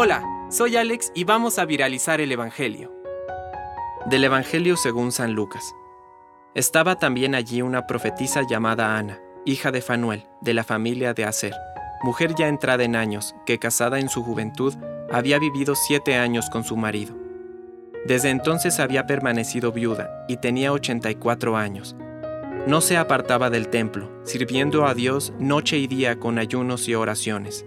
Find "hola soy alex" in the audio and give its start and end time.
0.00-1.10